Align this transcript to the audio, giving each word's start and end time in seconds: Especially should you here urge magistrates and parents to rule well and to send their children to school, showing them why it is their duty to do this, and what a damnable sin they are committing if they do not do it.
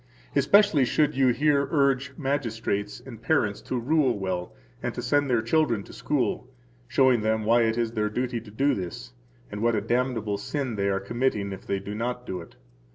Especially 0.35 0.83
should 0.83 1.13
you 1.15 1.27
here 1.27 1.67
urge 1.69 2.13
magistrates 2.17 2.99
and 3.01 3.21
parents 3.21 3.61
to 3.61 3.77
rule 3.79 4.17
well 4.17 4.51
and 4.81 4.95
to 4.95 5.01
send 5.03 5.29
their 5.29 5.43
children 5.43 5.83
to 5.83 5.93
school, 5.93 6.49
showing 6.87 7.21
them 7.21 7.45
why 7.45 7.61
it 7.65 7.77
is 7.77 7.91
their 7.91 8.09
duty 8.09 8.41
to 8.41 8.49
do 8.49 8.73
this, 8.73 9.13
and 9.51 9.61
what 9.61 9.75
a 9.75 9.81
damnable 9.81 10.39
sin 10.39 10.75
they 10.75 10.89
are 10.89 10.99
committing 10.99 11.51
if 11.53 11.67
they 11.67 11.77
do 11.77 11.93
not 11.93 12.25
do 12.25 12.41
it. 12.41 12.55